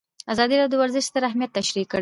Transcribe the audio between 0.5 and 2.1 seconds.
راډیو د ورزش ستر اهميت تشریح کړی.